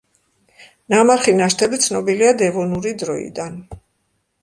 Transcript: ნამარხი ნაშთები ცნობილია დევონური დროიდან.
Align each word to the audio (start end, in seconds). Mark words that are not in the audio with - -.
ნამარხი 0.93 1.35
ნაშთები 1.41 1.81
ცნობილია 1.85 2.35
დევონური 2.43 2.97
დროიდან. 3.07 3.65